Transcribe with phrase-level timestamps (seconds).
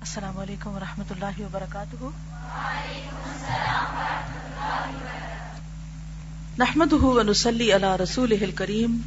[0.00, 2.04] السلام علیکم ورحمۃ اللہ وبرکاتہ۔
[6.58, 9.00] نحمد ونسلی علی رسول کریم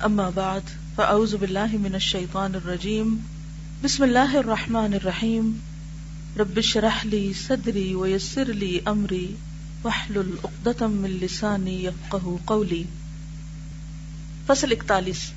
[0.00, 0.60] اما بعد،
[0.94, 3.16] فاعوذ باللہ من الشیطان الرجیم۔
[3.82, 5.52] بسم اللہ الرحمن الرحیم۔
[6.38, 9.36] رب اشرح لی صدری ویسر لی امری۔
[9.82, 12.84] واحلل عقدۃ من لسانی یفقهوا قولی۔
[14.46, 15.32] فصل 41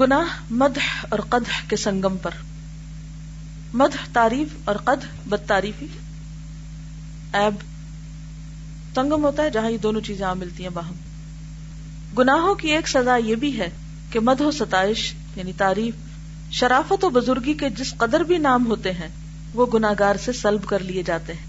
[0.00, 2.30] گناہ، مدح اور قدح کے سنگم پر۔
[3.74, 5.86] مدح، تعریف اور قد بد تعریفی۔
[7.32, 7.54] ایب
[8.94, 10.94] سنگم ہوتا ہے جہاں یہ دونوں چیزیں آ ملتی ہیں باہم۔
[12.18, 13.70] گناہوں کی ایک سزا یہ بھی ہے
[14.10, 15.94] کہ مدح و ستائش یعنی تعریف،
[16.50, 19.08] شرافت و بزرگی کے جس قدر بھی نام ہوتے ہیں،
[19.54, 21.46] وہ گناگار سے سلب کر لیے جاتے ہیں۔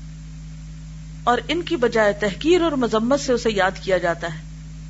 [1.23, 4.39] اور ان کی بجائے تحقیر اور مذمت سے اسے یاد کیا جاتا ہے۔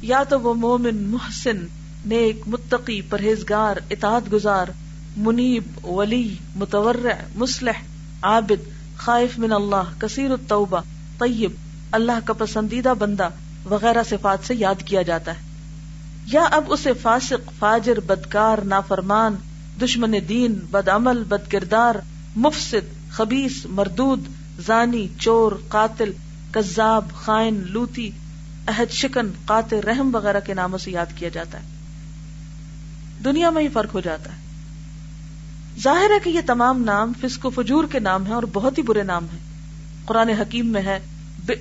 [0.02, 1.66] یا تو وہ مومن، محسن،
[2.06, 4.68] نیک، متقی، پرہیزگار، اطاعت گزار
[5.18, 7.82] منیب، ولی، متورع مسلح
[8.22, 10.82] عابد، خائف من اللہ، کثیر التوبہ،
[11.20, 11.52] طیب،
[11.92, 13.30] اللہ کا پسندیدہ بندہ
[13.70, 15.40] وغیرہ صفات سے یاد کیا جاتا ہے۔
[16.26, 19.36] یا اب اسے فاسق، فاجر، بدکار، نافرمان،
[19.82, 21.96] دشمن دین بد عمل بد کردار
[22.36, 24.24] مفسد خبیص مردود،
[24.66, 26.12] زانی، چور، قاتل،
[26.52, 28.12] کذاب، خائن، لوتی،
[28.68, 31.64] عہد شکن، قاتل، رحم وغیرہ کے ناموں سے یاد کیا جاتا ہے۔
[33.26, 34.47] دنیا میں ہی فرق ہو جاتا ہے۔
[35.84, 38.84] ظاہر ہے کہ یہ تمام نام فسق و فجور کے نام ہیں اور بہت ہی
[38.84, 39.40] برے نام ہیں۔
[40.06, 41.00] قرآن حکیم میں ہے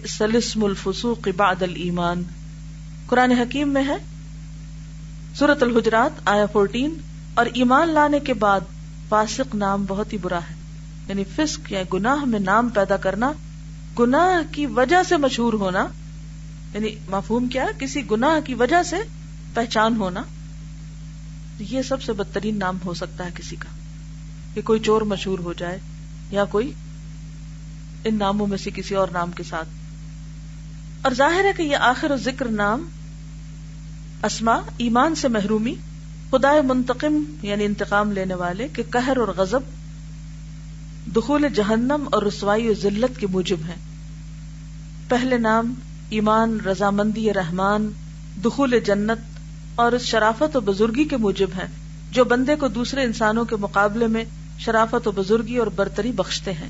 [0.09, 2.23] سلسم الفسوق بعد الایمان۔
[3.07, 3.97] قرآن حکیم میں ہے
[5.35, 6.95] سورت الحجرات آیا فورٹین
[7.35, 8.61] اور ایمان لانے کے بعد
[9.09, 10.55] فاسق نام بہت ہی برا ہے۔
[11.09, 13.33] یعنی فسق یا گناہ میں نام پیدا کرنا،
[13.99, 15.87] گناہ کی وجہ سے مشہور ہونا
[16.75, 18.97] یعنی مفہوم کیا کسی گناہ کی وجہ سے
[19.55, 20.23] پہچان ہونا،
[21.59, 23.86] یہ سب سے بدترین نام ہو سکتا ہے کسی کا۔
[24.57, 25.79] کہ کوئی چور مشہور ہو جائے
[26.31, 26.73] یا کوئی
[28.05, 29.69] ان ناموں میں سے کسی اور نام کے ساتھ۔
[31.03, 32.89] اور ظاہر ہے کہ یہ آخر ذکر نام
[34.23, 35.75] اسما ایمان سے محرومی
[36.31, 39.61] خدا منتقم یعنی انتقام لینے والے کہ قہر اور غزب
[41.17, 43.77] دخول جہنم اور رسوائی و ذلت کے موجب ہیں۔
[45.09, 45.75] پہلے نام
[46.09, 47.91] ایمان، رضامندی، رحمان،
[48.45, 49.19] دخول جنت
[49.75, 51.69] اور اس شرافت و بزرگی کے موجب ہیں
[52.11, 54.25] جو بندے کو دوسرے انسانوں کے مقابلے میں
[54.59, 56.69] شرافت و بزرگی اور برتری بخشتے ہیں۔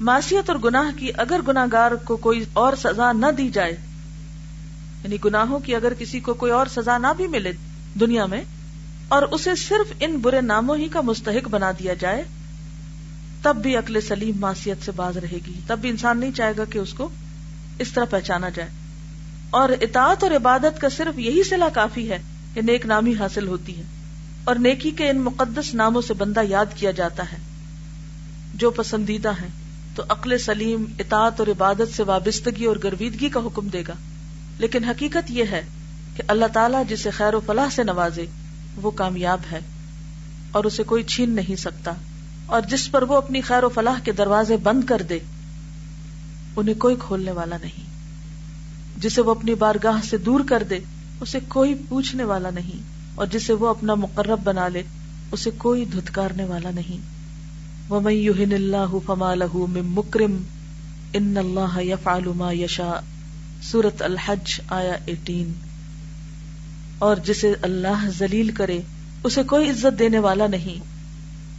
[0.00, 3.72] معاشیت اور گناہ کی اگر گناگار کو کوئی اور سزا نہ دی جائے
[5.04, 7.52] یعنی گناہوں کی اگر کسی کو کوئی اور سزا نہ بھی ملے
[8.00, 8.42] دنیا میں،
[9.08, 12.24] اور اسے صرف ان برے ناموں ہی کا مستحق بنا دیا جائے،
[13.42, 16.64] تب بھی عقل سلیم معاشیت سے باز رہے گی۔ تب بھی انسان نہیں چاہے گا
[16.64, 17.08] کہ اس کو
[17.78, 18.68] اس طرح پہچانا جائے۔
[19.50, 22.18] اور اطاعت اور عبادت کا صرف یہی صلاح کافی ہے
[22.54, 23.82] کہ نیک نامی حاصل ہوتی ہے۔
[24.50, 27.36] اور نیکی کے ان مقدس ناموں سے بندہ یاد کیا جاتا ہے۔
[28.54, 29.48] جو پسندیدہ ہیں،
[29.94, 33.92] تو عقل سلیم، اطاعت اور عبادت سے وابستگی اور گرویدگی کا حکم دے گا۔
[34.58, 35.62] لیکن حقیقت یہ ہے
[36.16, 38.26] کہ اللہ تعالیٰ جسے خیر و فلاح سے نوازے،
[38.76, 39.60] وہ کامیاب ہے
[40.52, 41.92] اور اسے کوئی چھین نہیں سکتا۔
[42.46, 45.18] اور جس پر وہ اپنی خیر و فلاح کے دروازے بند کر دے،
[46.56, 47.86] انہیں کوئی کھولنے والا نہیں۔
[48.96, 50.78] جسے وہ اپنی بارگاہ سے دور کر دے،
[51.20, 54.82] اسے کوئی پوچھنے والا نہیں۔ اور جسے وہ اپنا مقرب بنا لے،
[55.32, 56.98] اسے کوئی دھتکارنے والا نہیں۔
[57.92, 60.42] وَمَن يُهِنِ اللَّهُ فَمَا لَهُ مِن مُكْرِم
[61.12, 63.00] ان اللہ يفعل ما يشاء۔
[63.62, 65.50] سورة الحج آیا 18
[66.98, 68.80] اور جسے اللہ ذلیل کرے،
[69.24, 70.84] اسے کوئی عزت دینے والا نہیں۔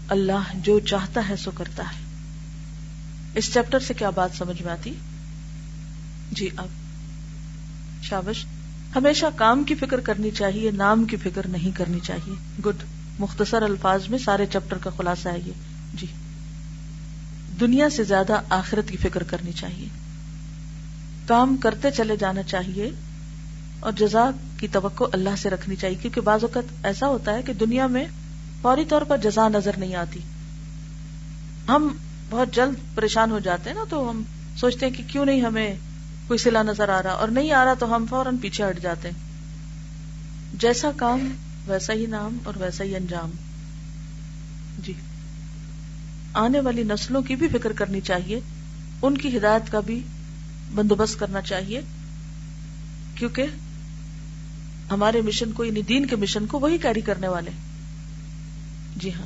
[0.10, 2.06] اللہ جو چاہتا ہے سو کرتا ہے۔
[3.36, 4.94] اس چیپٹر سے کیا بات سمجھ میں آتی؟
[6.32, 6.68] جی اب
[8.04, 8.46] شابش
[8.96, 12.84] ہمیشہ کام کی فکر کرنی چاہیے، نام کی فکر نہیں کرنی چاہیے۔ گڈ
[13.20, 15.52] مختصر الفاظ میں سارے چیپٹر کا خلاصہ ہے یہ۔
[15.94, 16.08] جی۔
[17.60, 19.88] دنیا سے زیادہ آخرت کی فکر کرنی چاہیے۔
[21.28, 22.92] کام کرتے چلے جانا چاہیے
[23.80, 27.54] اور جزا کی توقع اللہ سے رکھنی چاہیے۔ کیونکہ بعض اوقات ایسا ہوتا ہے کہ
[27.54, 28.06] دنیا میں
[28.62, 30.20] فوری طور پر جزا نظر نہیں آتی۔
[31.68, 31.98] ہم
[32.30, 34.24] بہت جلد پریشان ہو جاتے ہیں نا تو ہم
[34.58, 35.76] سوچتے ہیں کہ کیوں نہیں ہمیں
[36.28, 39.10] کوئی سلا نظر آ رہا اور نہیں آ رہا تو ہم فوراً پیچھے ہٹ جاتے
[39.10, 39.18] ہیں۔
[40.54, 41.30] جیسا کام،
[41.68, 43.32] ویسا ہی نام اور ویسا ہی انجام۔
[44.84, 44.94] جی۔
[46.34, 48.40] آنے والی نسلوں کی بھی فکر کرنی چاہیے،
[49.02, 50.04] ان کی ہدایت کا بھی
[50.76, 51.82] بندوبست کرنا چاہیے،
[53.16, 53.46] کیونکہ
[54.92, 57.52] ہمارے مشن کو یعنی دین کے مشن کو وہی کیری کرنے والے۔
[58.96, 59.26] جی ہاں۔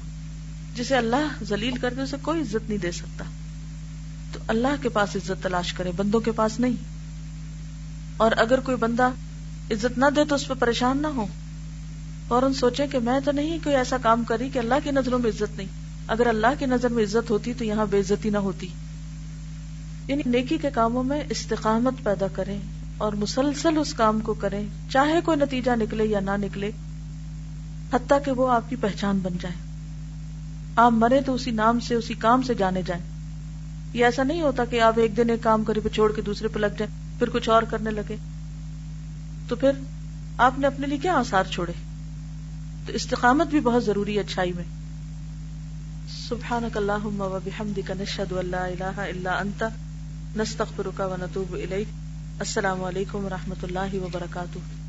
[0.76, 3.26] جسے اللہ ذلیل کر دے اسے کوئی عزت نہیں دے سکتا۔
[4.48, 6.74] اللہ کے پاس عزت تلاش کرے، بندوں کے پاس نہیں۔
[8.18, 9.10] اور اگر کوئی بندہ
[9.72, 11.26] عزت نہ دے تو اس پہ پریشان نہ ہو۔
[12.28, 15.30] فوراً سوچے کہ میں تو نہیں کوئی ایسا کام کری کہ اللہ کی نظروں میں
[15.30, 15.68] عزت نہیں۔
[16.08, 18.68] اگر اللہ کی نظر میں عزت ہوتی تو یہاں بے عزتی نہ ہوتی۔
[20.08, 22.60] یعنی نیکی کے کاموں میں استقامت پیدا کریں
[22.98, 26.72] اور مسلسل اس کام کو کریں، چاہے کوئی نتیجہ نکلے یا نہ نکلے،
[27.94, 29.56] حتیٰ کہ وہ آپ کی پہچان بن جائے۔
[30.76, 33.15] آپ مرے تو اسی نام سے، اسی کام سے جانے جائیں۔
[33.96, 36.48] یہ ایسا نہیں ہوتا کہ آپ ایک دن ایک کام کرے پہ چھوڑ کے دوسرے
[36.48, 38.16] پہ لگ جائیں، پھر کچھ اور کرنے لگے۔
[39.48, 39.72] تو پھر
[40.38, 41.72] آپ نے اپنے لیے کیا آسار چھوڑے؟
[42.86, 44.64] تو استقامت بھی بہت ضروری ہے اچھائی میں۔
[46.28, 49.64] سبحانک اللہم و بحمدک، نشہد و لا الہ الا انت،
[50.38, 51.88] نستغفرک و نتوب الیک۔
[52.40, 54.85] السلام علیکم و رحمۃ اللہ وبرکاتہ۔